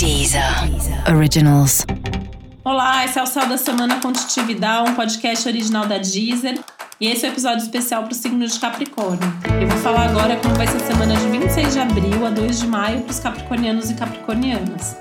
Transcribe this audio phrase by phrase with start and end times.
[0.00, 0.42] Deezer
[1.14, 1.84] Originals.
[2.64, 6.58] Olá, esse é o Céu da Semana Contitividade, um podcast original da Deezer.
[6.98, 9.30] E esse é o um episódio especial para o signo de Capricórnio.
[9.60, 12.60] Eu vou falar agora como vai ser a semana de 26 de abril a 2
[12.60, 14.96] de maio para os capricornianos e capricornianas.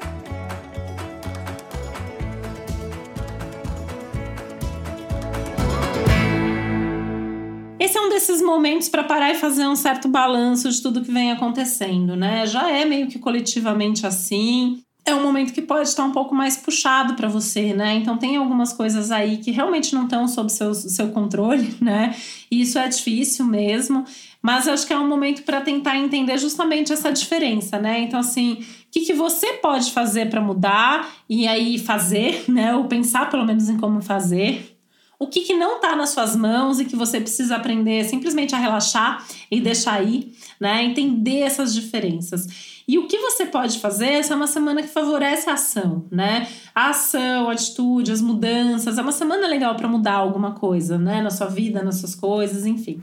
[7.79, 11.09] Esse é um desses momentos para parar e fazer um certo balanço de tudo que
[11.09, 12.45] vem acontecendo, né?
[12.45, 14.83] Já é meio que coletivamente assim.
[15.09, 17.95] É um momento que pode estar um pouco mais puxado para você, né?
[17.95, 22.15] Então tem algumas coisas aí que realmente não estão sob seu, seu controle, né?
[22.51, 24.05] E isso é difícil mesmo.
[24.41, 28.01] Mas acho que é um momento para tentar entender justamente essa diferença, né?
[28.01, 32.75] Então, assim, o que, que você pode fazer para mudar e aí fazer, né?
[32.75, 34.78] Ou pensar pelo menos em como fazer
[35.19, 38.57] o que, que não está nas suas mãos e que você precisa aprender simplesmente a
[38.57, 40.81] relaxar e deixar ir, né?
[40.85, 42.47] Entender essas diferenças.
[42.87, 44.07] E o que você pode fazer?
[44.13, 46.47] Essa é uma semana que favorece a ação, né?
[46.73, 48.97] A ação, a atitude, as mudanças.
[48.97, 51.21] É uma semana legal para mudar alguma coisa, né?
[51.21, 52.99] Na sua vida, nas suas coisas, enfim.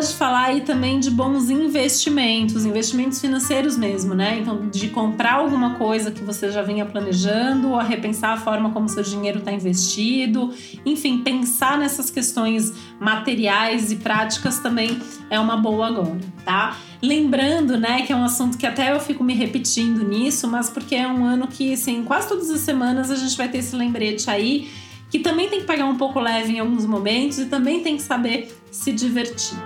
[0.00, 4.38] Pode falar aí também de bons investimentos, investimentos financeiros mesmo, né?
[4.40, 8.70] Então, de comprar alguma coisa que você já vinha planejando, ou a repensar a forma
[8.70, 10.54] como seu dinheiro está investido,
[10.86, 16.78] enfim, pensar nessas questões materiais e práticas também é uma boa agora, tá?
[17.02, 20.94] Lembrando, né, que é um assunto que até eu fico me repetindo nisso, mas porque
[20.94, 24.30] é um ano que, assim, quase todas as semanas a gente vai ter esse lembrete
[24.30, 24.70] aí
[25.10, 28.02] que também tem que pegar um pouco leve em alguns momentos e também tem que
[28.02, 29.58] saber se divertir.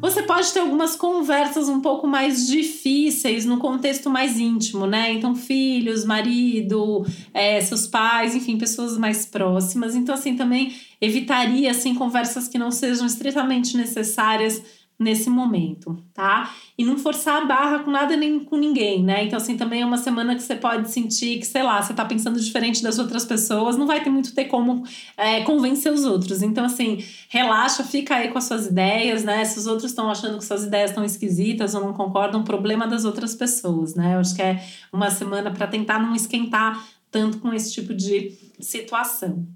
[0.00, 5.12] Você pode ter algumas conversas um pouco mais difíceis no contexto mais íntimo, né?
[5.12, 9.94] Então, filhos, marido, é, seus pais, enfim, pessoas mais próximas.
[9.94, 14.62] Então, assim, também evitaria assim conversas que não sejam estritamente necessárias
[15.00, 16.54] nesse momento, tá?
[16.76, 19.24] E não forçar a barra com nada nem com ninguém, né?
[19.24, 22.04] Então, assim, também é uma semana que você pode sentir que, sei lá, você tá
[22.04, 24.84] pensando diferente das outras pessoas, não vai ter muito ter como
[25.16, 26.42] é, convencer os outros.
[26.42, 29.42] Então, assim, relaxa, fica aí com as suas ideias, né?
[29.46, 33.06] Se os outros estão achando que suas ideias estão esquisitas ou não concordam, problema das
[33.06, 34.16] outras pessoas, né?
[34.16, 34.62] Eu acho que é
[34.92, 39.46] uma semana para tentar não esquentar tanto com esse tipo de situação.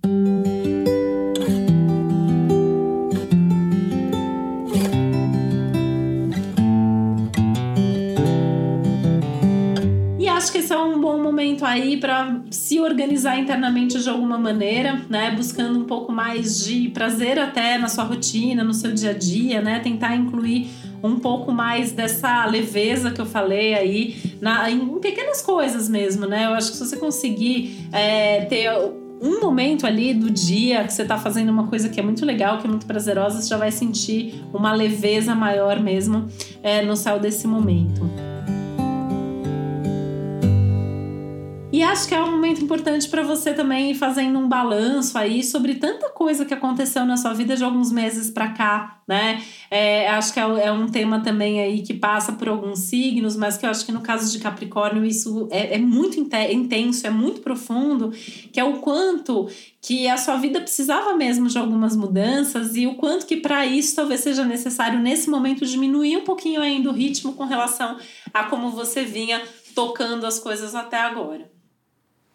[11.65, 15.31] Aí para se organizar internamente de alguma maneira, né?
[15.31, 19.61] Buscando um pouco mais de prazer até na sua rotina, no seu dia a dia,
[19.61, 19.81] né?
[19.81, 20.69] Tentar incluir
[21.03, 26.47] um pouco mais dessa leveza que eu falei aí na, em pequenas coisas mesmo, né?
[26.47, 28.71] Eu acho que se você conseguir é, ter
[29.21, 32.59] um momento ali do dia que você está fazendo uma coisa que é muito legal,
[32.59, 36.27] que é muito prazerosa, você já vai sentir uma leveza maior mesmo
[36.63, 38.34] é, no céu desse momento.
[41.75, 45.43] E acho que é um momento importante para você também ir fazendo um balanço aí
[45.43, 49.43] sobre tanta coisa que aconteceu na sua vida de alguns meses para cá, né?
[49.69, 53.57] É, acho que é, é, um tema também aí que passa por alguns signos, mas
[53.57, 57.41] que eu acho que no caso de Capricórnio isso é, é muito intenso, é muito
[57.41, 58.13] profundo,
[58.53, 59.49] que é o quanto
[59.83, 63.97] que a sua vida precisava mesmo de algumas mudanças e o quanto que para isso
[63.97, 67.97] talvez seja necessário nesse momento diminuir um pouquinho ainda o ritmo com relação
[68.33, 69.43] a como você vinha
[69.75, 71.54] tocando as coisas até agora.